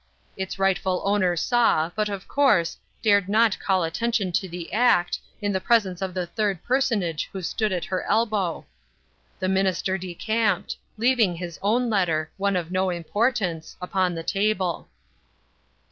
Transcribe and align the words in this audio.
Its 0.35 0.57
rightful 0.57 0.99
owner 1.05 1.35
saw, 1.35 1.91
but, 1.95 2.09
of 2.09 2.27
course, 2.27 2.75
dared 3.03 3.29
not 3.29 3.59
call 3.59 3.83
attention 3.83 4.31
to 4.31 4.49
the 4.49 4.73
act, 4.73 5.19
in 5.43 5.51
the 5.51 5.61
presence 5.61 6.01
of 6.01 6.15
the 6.15 6.25
third 6.25 6.63
personage 6.63 7.29
who 7.31 7.39
stood 7.43 7.71
at 7.71 7.85
her 7.85 8.01
elbow. 8.09 8.65
The 9.37 9.47
minister 9.47 9.99
decamped; 9.99 10.75
leaving 10.97 11.35
his 11.35 11.59
own 11.61 11.87
letter—one 11.87 12.55
of 12.55 12.71
no 12.71 12.89
importance—upon 12.89 14.15
the 14.15 14.23
table." 14.23 14.89